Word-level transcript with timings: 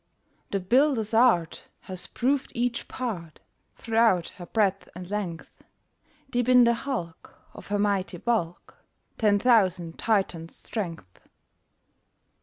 "The 0.49 0.59
builder's 0.59 1.13
art 1.13 1.67
Has 1.81 2.07
proved 2.07 2.51
each 2.55 2.87
part 2.87 3.39
Throughout 3.75 4.29
her 4.29 4.47
breadth 4.47 4.89
and 4.95 5.07
length; 5.07 5.61
Deep 6.31 6.49
in 6.49 6.63
the 6.63 6.73
hulk, 6.73 7.37
Of 7.53 7.67
her 7.67 7.77
mighty 7.77 8.17
bulk, 8.17 8.77
Ten 9.19 9.37
thousand 9.37 9.99
Titans' 9.99 10.55
strength." 10.55 11.19